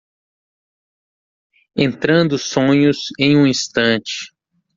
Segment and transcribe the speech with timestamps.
[1.77, 4.33] Entrando sonhos em um instante